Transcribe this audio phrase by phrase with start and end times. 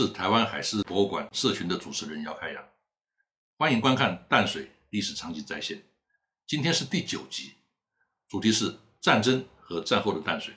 [0.00, 2.68] 是台湾海事博物馆社群的主持人姚开阳，
[3.58, 5.82] 欢迎观看淡水历史场景再现。
[6.46, 7.52] 今天是第九集，
[8.26, 10.54] 主题是战争和战后的淡水。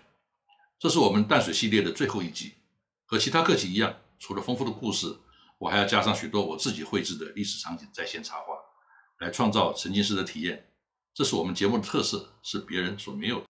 [0.79, 2.53] 这是我们淡水系列的最后一集，
[3.03, 5.13] 和其他课集一样，除了丰富的故事，
[5.57, 8.55] 我还要加上许多我自己绘制的历史场景再现插画，
[9.19, 10.71] 来创造沉浸式的体验。
[11.13, 13.45] 这是我们节目的特色，是别人所没有的。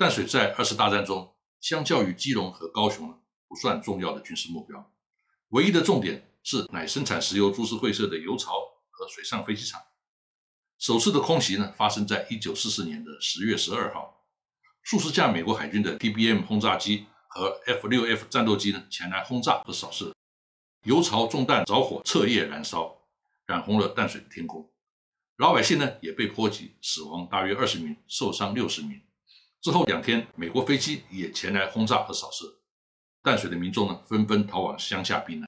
[0.00, 4.90] 淡水在二次大战中，相较于基隆和高雄呢不算重要的军事目标。
[5.50, 8.50] 唯一的重点是乃生产石油株式会社的油槽
[8.88, 9.78] 和水上飞机场。
[10.78, 14.24] 首次的空袭呢，发生在一九四四年的十月十二号，
[14.80, 20.14] 数十架美国海军的 TBM 轰炸机和 F 六 F 战斗机呢前来轰炸和扫射，
[20.84, 22.96] 油槽中弹着火，彻夜燃烧，
[23.44, 24.66] 染红了淡水的天空。
[25.36, 28.98] 老百姓呢也被波及，死亡大约二十名，受伤六十名。
[29.62, 32.46] 之后两天，美国飞机也前来轰炸和扫射，
[33.22, 35.46] 淡水的民众呢纷纷逃往乡下避难。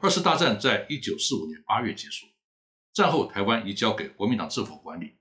[0.00, 2.26] 二次大战在一九四五年八月结束，
[2.92, 5.16] 战后台湾移交给国民党政府管理。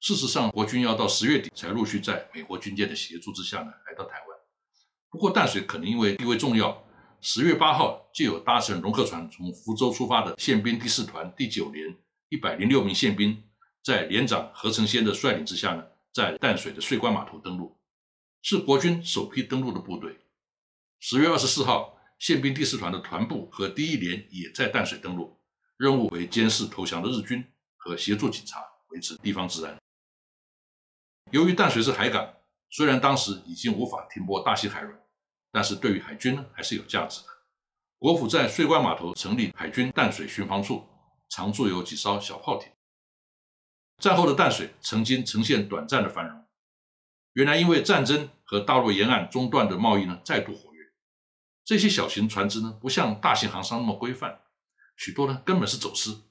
[0.00, 4.17] 事实上，国军要到十月底才陆续在美国军舰的协助之下呢来到台。
[5.18, 6.80] 不过淡水可能因为地位重要，
[7.20, 11.92] 十月八号就有搭乘龙客船从福州出发的宪兵第四团第九连
[12.28, 13.42] 一百零六名宪兵，
[13.82, 17.76] 在连长何成先的率领之下呢，在淡水的税关码头登陆，
[18.42, 20.16] 是国军首批登陆的部队。
[21.00, 25.36] 十月二十四号，宪兵第四团的团部和第一连也在淡水登陆，
[25.76, 27.44] 任务为监视投降的日军
[27.76, 28.60] 和协助警察
[28.90, 29.76] 维持地方治安。
[31.32, 32.34] 由于淡水是海港。
[32.70, 34.94] 虽然当时已经无法停泊大西海轮，
[35.50, 37.28] 但是对于海军呢还是有价值的。
[37.98, 40.86] 国府在税关码头成立海军淡水巡防处，
[41.28, 42.70] 常驻有几艘小炮艇。
[43.98, 46.44] 战后的淡水曾经呈现短暂的繁荣，
[47.32, 50.84] 原来因为战争和大陆沿岸中断的贸易呢再度活跃。
[51.64, 54.40] 这些小型船只呢不像大型航商那么规范，
[54.96, 56.22] 许多呢根本是走私。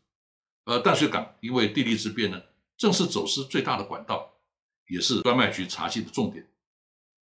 [0.66, 2.42] 而淡水港因为地利之便呢，
[2.78, 4.34] 正是走私最大的管道。
[4.90, 6.48] 也是专卖局查缉的重点。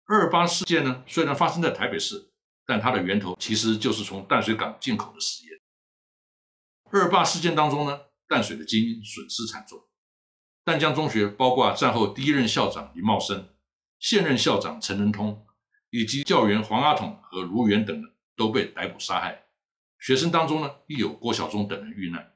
[0.07, 2.31] 二八事件呢，虽然发生在台北市，
[2.67, 5.59] 但它的源头其实就是从淡水港进口的食盐。
[6.91, 9.83] 二八事件当中呢，淡水的精英损失惨重。
[10.65, 13.49] 淡江中学包括战后第一任校长林茂生、
[13.99, 15.47] 现任校长陈仁通，
[15.91, 19.45] 以及教员黄阿统和卢元等人都被逮捕杀害。
[19.99, 22.35] 学生当中呢，亦有郭晓忠等人遇难。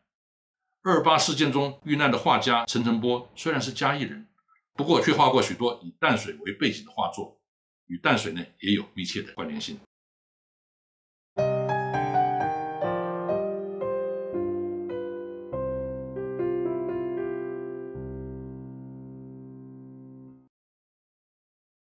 [0.82, 4.28] 二二八事件中遇难的画家陈澄波，虽然是嘉义人。
[4.74, 7.40] 不过，却画过许多以淡水为背景的画作，
[7.86, 9.78] 与淡水呢也有密切的关联性。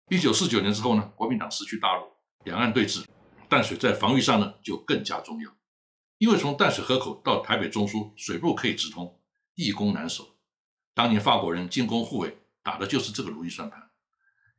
[0.09, 2.07] 一九四九年之后呢，国民党失去大陆，
[2.45, 3.05] 两岸对峙，
[3.49, 5.55] 淡水在防御上呢就更加重要，
[6.19, 9.21] 因为从淡水河口到台北中枢水路可以直通，
[9.55, 10.37] 易攻难守。
[10.95, 12.39] 当年法国人进攻护卫。
[12.67, 13.86] 打的就是这个如意算盘，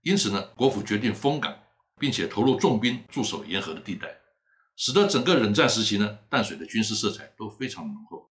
[0.07, 1.53] 因此呢，国府决定封港，
[1.99, 4.07] 并且投入重兵驻守沿河的地带，
[4.77, 8.31] 使得整个冷战时期呢，淡水的军事色彩都非常浓厚。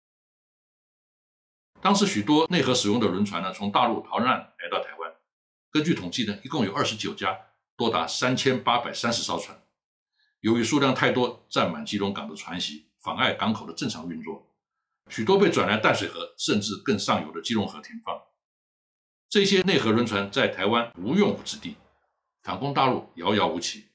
[1.81, 5.13] 当时许多内河使用的轮船呢，从大陆逃难来到台湾，
[5.69, 7.37] 根据统计呢，一共有二十九家，
[7.75, 9.61] 多达三千八百三十艘船。
[10.39, 14.49] 由于数量太多，占满基隆港的船席，妨碍港口的正常运作，
[15.09, 18.17] 许多被转来淡水河，甚至更上游的基隆河停放。
[19.27, 21.75] 这些内河轮船在台湾无用武之地，
[22.43, 23.85] 反攻大陆遥遥无期。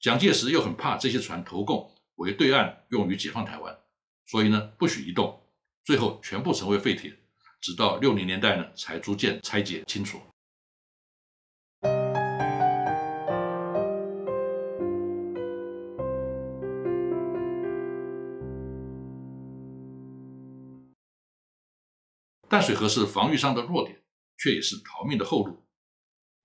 [0.00, 3.78] 蒋介石又很怕这些船投共为对岸用于解放台湾，
[4.26, 5.40] 所以呢不许移动，
[5.84, 7.14] 最后全部成为废铁。
[7.60, 10.18] 直到六零年代呢才逐渐拆解清楚。
[22.48, 24.00] 淡水河是防御上的弱点。
[24.40, 25.62] 却也是逃命的后路。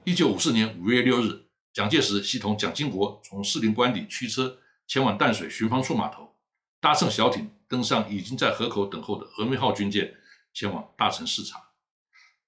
[0.04, 6.36] 一九五四年五月六日，蒋介石系统蒋经国从士林官邸驱车前往淡水巡防处码头，
[6.82, 10.14] 搭乘小艇登上已经在河口等候的峨眉号军舰，
[10.54, 11.70] 前往大城视察。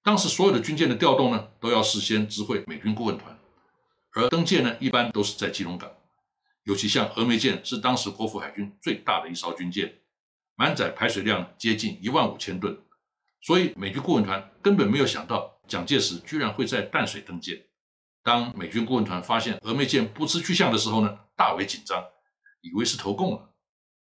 [0.02, 3.38] 当时所有的军舰的调动呢，都要事先知会美军顾问团，
[4.12, 5.90] 而登舰呢，一般都是在基隆港。
[6.64, 10.00] 尤其像峨眉舰是当时国府海军最大的一艘军舰，
[10.54, 12.78] 满载排水量接近一万五千吨，
[13.40, 17.66] 所以美军顾问团根本没有想到蒋介石居然会在淡水登舰。
[18.22, 22.04] 当美军顾问团发现峨眉舰不知去向的时候呢，大为紧张，
[22.60, 23.54] 以为是投共了。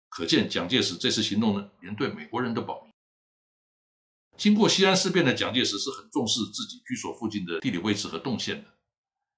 [0.09, 2.93] 可见蒋介石这次行动呢，连对美国人都保密。
[4.37, 8.69] 经过西安事变的蒋介石是很重视自己居所附近的地理位置和动线的，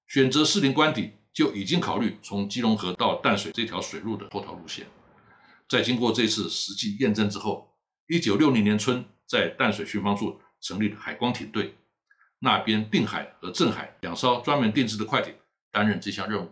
[0.07, 4.87] 选择士林官邸就已经考虑从基隆河到淡水这条水路的脱逃路线。
[5.67, 7.75] 在经过这次实际验证之后，
[8.07, 11.75] 一九六零年春在淡水巡防处成立了海光艇队，
[12.39, 15.33] 那边定海和镇海两艘专门定制的快艇
[15.71, 16.49] 担任这项任务。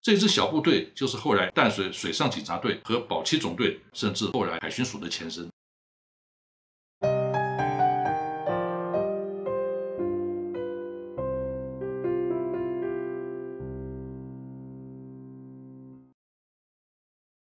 [0.00, 5.48] 这支小部队就是后来淡水水上警察队和保七总队，甚至后来海巡署的前身。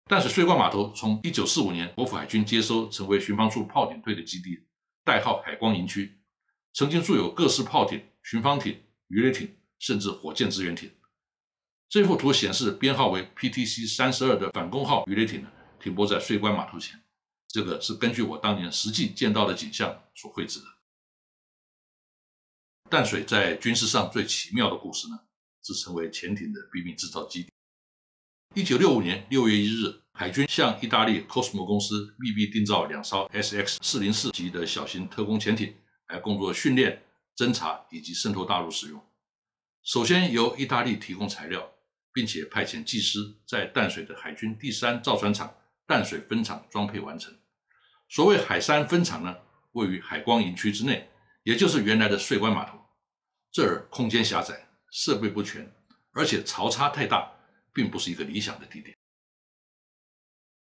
[0.08, 4.66] 淡水税关码头从一九四五年国府海军接收，成为巡防处炮艇队的基地，
[5.04, 6.18] 代号海光营区，
[6.72, 10.90] 曾经驻有各式炮艇、巡防艇、鱼雷艇，甚至火箭支援艇。
[11.90, 16.98] 这幅图显示，编号为 PTC 三十二的反攻号鱼雷艇呢，停泊在税关码头前。
[17.46, 20.66] 这个是根据我当年实际见到的景象所绘制的。
[22.88, 25.20] 淡水在军事上最奇妙的故事呢，
[25.62, 27.52] 是成为潜艇的秘密制造基地。
[28.54, 35.74] 一九六五年六月一日，海军向意大利 Cosmo 公司秘密订造两艘 SX 四零四级的小型特工潜艇，
[36.08, 37.02] 来工作训练、
[37.36, 39.00] 侦察以及渗透大陆使用。
[39.84, 41.70] 首先由意大利提供材料。
[42.10, 45.54] 并且派遣技师在淡水的海军第三造船厂
[45.86, 47.32] 淡水分厂装配完成。
[48.08, 49.36] 所谓海山分厂呢，
[49.72, 51.08] 位于海光营区之内，
[51.44, 52.76] 也就是原来的税关码头。
[53.52, 55.72] 这儿空间狭窄，设备不全，
[56.12, 57.30] 而且潮差太大，
[57.72, 58.96] 并不是一个理想的地点。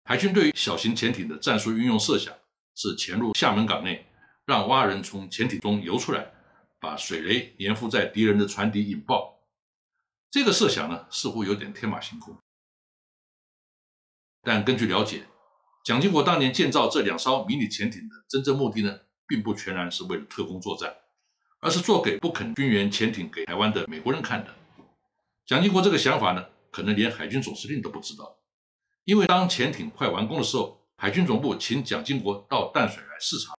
[0.03, 2.33] 海军对于小型潜艇的战术运用设想
[2.75, 4.05] 是潜入厦门港内，
[4.45, 6.31] 让蛙人从潜艇中游出来，
[6.79, 9.39] 把水雷粘附在敌人的船底引爆。
[10.31, 12.37] 这个设想呢，似乎有点天马行空。
[14.41, 15.27] 但根据了解，
[15.83, 20.95] 蒋经国当年建造这两艘迷你潜艇的真正目的呢，并不全然是为了特工作战，
[21.59, 24.55] 而是做给不肯军援潜艇给台湾的美国人看的。
[25.45, 28.37] 蒋经国这个想法呢，可能连海军总司令都不知道，
[29.03, 33.53] 因为当潜艇快完工的时候，海军总部请蒋经国到淡水来视察，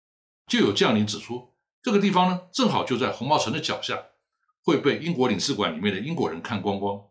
[0.47, 4.05] 就有将领指出，这个地方呢，正好就在红毛城的脚下。
[4.61, 7.01] 会被英国领事馆里面的英国人看光光。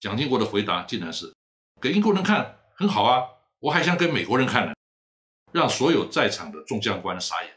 [0.00, 1.32] 蒋经国的回答竟然是
[1.80, 3.22] ：“给英国人看很好啊，
[3.60, 4.72] 我还想给美国人看呢。”
[5.52, 7.52] 让所有在场的众将官傻眼。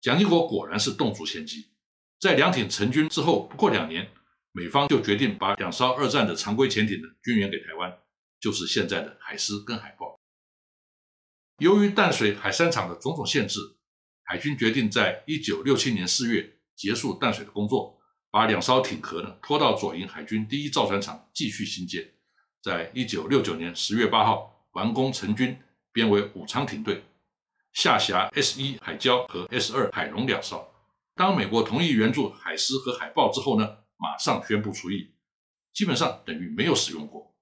[0.00, 1.70] 蒋经国果然是动足先机，
[2.20, 4.08] 在两艇成军之后不过两年，
[4.58, 7.96] 美方就决定把两艘二战的常规潜艇的军援给台湾，
[8.40, 10.18] 就是现在的海狮跟海豹。
[11.58, 13.60] 由于淡水海山厂的种种限制，
[14.24, 17.94] 海军决定在一九六七年四月结束淡水的工作。
[18.30, 22.12] 把两艘艇壳呢拖到左营海军第一造船厂继续新建，
[22.62, 25.58] 在一九六九年十月八号完工成军，
[25.92, 27.02] 编为武昌艇队，
[27.72, 30.68] 下辖 S 一海礁和 S 二海龙两艘。
[31.14, 35.14] 当美国同意援助海狮和海豹之后呢，马上宣布出役，
[35.72, 37.36] 基本上等于没有使用过。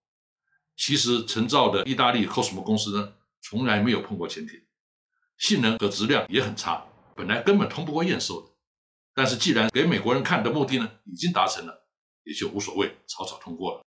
[0.77, 4.61] 其实陈造的意大利 Cosmo 公司呢，从来没有碰过潜艇，
[5.39, 6.85] 性能和质量也很差，
[7.15, 8.49] 本来根本通不过验收的。
[9.15, 11.89] 但是，既然给美国人看的目的呢已经达成了，
[12.25, 13.86] 也就无所谓，草草通过了。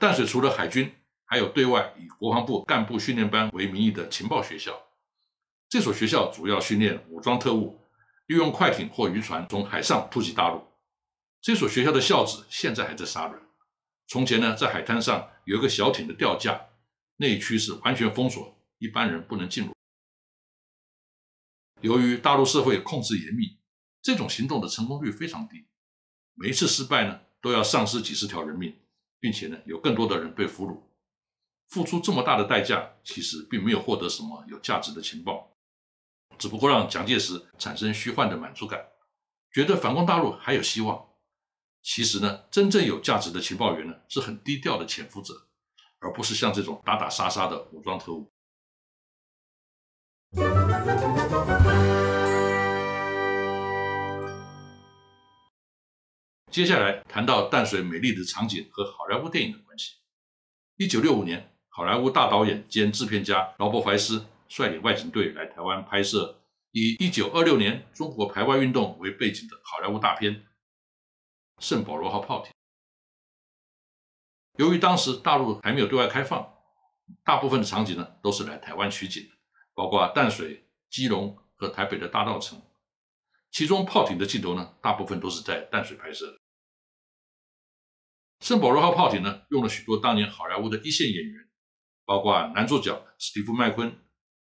[0.00, 0.90] 淡水除了海军，
[1.26, 4.72] 还有对外以国防部干部训练班为名义的情报学校。
[5.68, 7.78] 这所学校主要训练武装特务，
[8.24, 10.66] 利用快艇或渔船从海上突袭大陆。
[11.42, 13.38] 这所学校的校址现在还在沙仑。
[14.06, 16.58] 从前呢，在海滩上有一个小艇的吊架，
[17.18, 19.74] 那一区是完全封锁，一般人不能进入。
[21.82, 23.58] 由于大陆社会控制严密，
[24.00, 25.66] 这种行动的成功率非常低。
[26.32, 28.74] 每一次失败呢，都要丧失几十条人命，
[29.20, 30.80] 并且呢，有更多的人被俘虏。
[31.68, 35.56] 付出这么大的代价，其实并没有获得什么有价值的情报，
[36.36, 38.88] 只不过让蒋介石产生虚幻的满足感，
[39.52, 41.08] 觉得反攻大陆还有希望。
[41.82, 45.46] 其实呢，真正有价值的情报员呢，是很低调的潜伏者，
[46.00, 48.32] 而不是像这种打打杀杀的武装特务。
[56.50, 59.94] 接下来谈到淡水美丽的场景和好莱坞电影的关系。
[60.78, 66.42] 一九六五年，好莱坞大导演兼制片家劳勃·怀斯率领外景队来台湾拍摄
[66.72, 70.34] 以一九二六年中国排外运动为背景的好莱坞大片
[71.60, 72.50] 《圣保罗号炮艇》。
[74.58, 76.52] 由于当时大陆还没有对外开放，
[77.22, 79.30] 大部分的场景呢都是来台湾取景，
[79.72, 82.60] 包括淡水、基隆和台北的大稻城。
[83.52, 86.39] 其中炮艇的镜头呢，大部分都是在淡水拍摄的。
[88.40, 91.48] 圣保罗号炮艇呢，用了许多当年好莱坞的一线演员，
[92.06, 93.94] 包括男主角史蒂夫麦昆、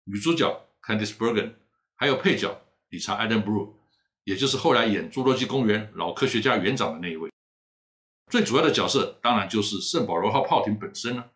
[0.06, 1.56] 女主角 Candice Bergen，
[1.96, 3.78] 还有配角理查·艾登布鲁，
[4.24, 7.30] 也就是后来演《侏罗纪公园》老科学家园长的那一位。
[8.32, 11.32] 最主要的角色当然就是圣保罗号炮艇本身了。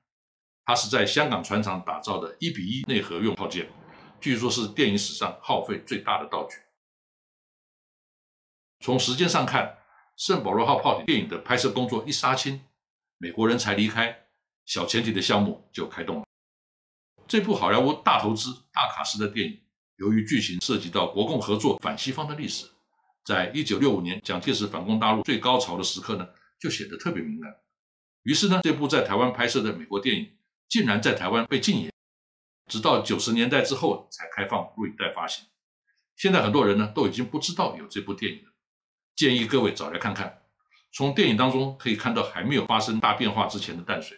[0.64, 3.70] 它是在香港船厂打造的1比1内核用炮舰，
[4.22, 6.56] 据说是电影史上耗费最大的道具。
[8.80, 9.80] 从时间上看，
[10.16, 12.62] 圣保罗号炮艇电影的拍摄工作一杀青，
[13.18, 14.28] 美国人才离开，
[14.66, 16.26] 小潜艇的项目就开动了。
[17.28, 19.60] 这部好莱坞大投资、大卡司的电影，
[19.96, 22.68] 由于剧情涉及到国共合作反西方的历史，
[23.26, 26.28] 在一九六五年蒋介石反攻大陆最高潮的时刻呢，
[26.60, 27.52] 就显得特别敏感。
[28.22, 30.38] 于是呢，这部在台湾拍摄的美国电影，
[30.70, 31.92] 竟然在台湾被禁演，
[32.68, 35.46] 直到九十年代之后才开放录影带发行。
[36.16, 38.53] 现在很多人呢，都已经不知道有这部电影了。
[39.16, 40.42] 建议各位找来看看，
[40.92, 44.18] 从电影当中可以看到还没有发生大变化之前的淡水，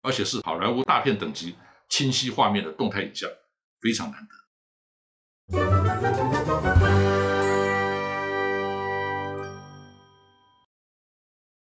[0.00, 1.56] 而且是好莱坞大片等级
[1.90, 3.28] 清晰画面的动态影像，
[3.82, 4.34] 非常难得。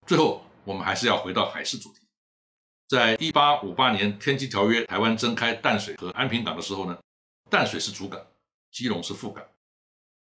[0.05, 2.01] 最后，我们还是要回到海事主题。
[2.88, 6.98] 在一八五八年《天基条约》台湾征开淡水和安平港的时候呢，
[7.50, 8.24] 淡水是主港，
[8.72, 9.43] 基隆是副港。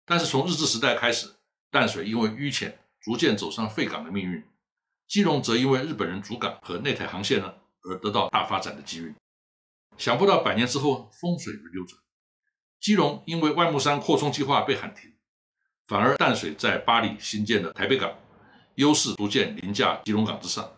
[0.06, 1.28] 但是从日治时代开始，
[1.72, 4.42] 淡水因为淤浅，逐渐走上废港的命运；
[5.08, 7.54] 基隆则因为日本人主港和内台航线呢，
[7.84, 9.14] 而得到大发展的机遇。
[9.98, 12.02] 想不到百年之后，风水轮流转，
[12.80, 15.14] 基隆因为外木山扩充计划被喊停，
[15.86, 18.18] 反而淡水在巴黎新建了台北港，
[18.76, 20.72] 优势逐渐凌驾基隆港之上。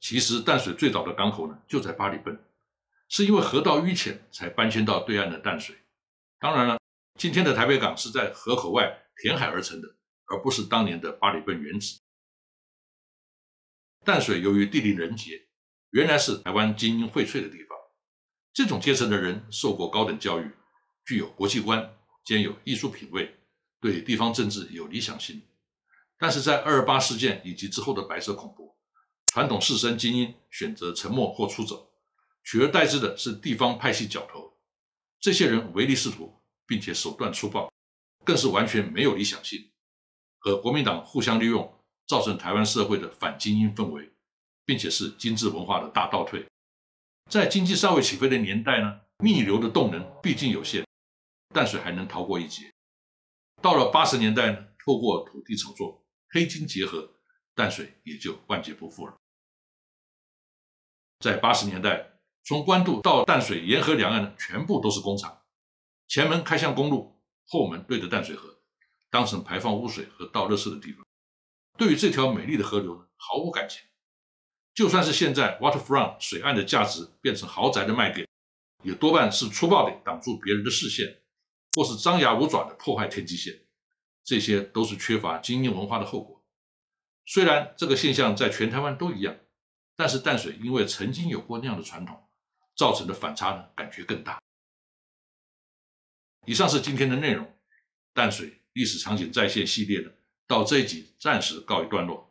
[0.00, 2.36] 其实淡水最早的港口呢，就在巴黎奔，
[3.08, 5.76] 是因为河道淤浅才搬迁到对岸的淡水。
[6.40, 6.78] 当然了，
[7.16, 8.92] 今天的台北港是在河口外
[9.22, 9.88] 填海而成的。
[10.32, 12.00] 而不是当年的巴里顿原址。
[14.02, 15.46] 淡水由于地理人杰，
[15.90, 17.78] 原来是台湾精英荟萃的地方。
[18.54, 20.50] 这种阶层的人受过高等教育，
[21.04, 23.38] 具有国际观，兼有艺术品味，
[23.78, 25.42] 对地方政治有理想性。
[26.18, 28.76] 但是在二二八事件以及之后的白色恐怖，
[29.26, 31.92] 传统士绅精英选择沉默或出走，
[32.42, 34.58] 取而代之的是地方派系角头。
[35.20, 37.72] 这些人唯利是图，并且手段粗暴，
[38.24, 39.71] 更是完全没有理想性。
[40.42, 41.72] 和国民党互相利用，
[42.04, 44.10] 造成台湾社会的反精英氛围，
[44.64, 46.44] 并且是精致文化的大倒退。
[47.30, 50.84] 在经济尚未起飞的年代呢，逆流的动能毕竟有限，
[51.54, 52.72] 淡水还能逃过一劫。
[53.62, 57.08] 到了八十年代呢，透过土地炒作、黑金结合，
[57.54, 59.16] 淡水也就万劫不复了。
[61.20, 65.42] 在八十年代，从关渡到淡水沿河两岸呢，全部都是工厂，
[66.08, 68.58] 前门开向公路，后门对着淡水河。
[69.12, 71.04] 当成排放污水和倒垃圾的地方，
[71.76, 73.82] 对于这条美丽的河流，毫无感情。
[74.72, 78.26] 就算是现在 waterfront 水岸的价值变成豪宅的卖点，
[78.82, 81.20] 也多半是粗暴地挡住别人的视线，
[81.74, 83.66] 或是张牙舞爪地破坏天际线。
[84.24, 86.42] 这些都是缺乏精英文化的后果。
[87.26, 89.36] 虽然这个现象在全台湾都一样，
[89.94, 92.26] 但是淡水因为曾经有过那样的传统，
[92.74, 94.40] 造成的反差呢，感觉更大。
[96.46, 97.54] 以上是今天的内容，
[98.14, 98.61] 淡水。
[98.72, 100.12] 历史场景再现系列的，
[100.46, 102.28] 到这一集暂时告一段落。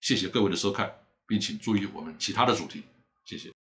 [0.00, 0.92] 谢谢各位的收看，
[1.26, 2.82] 并请注意我们其他的主题。
[3.24, 3.53] 谢谢。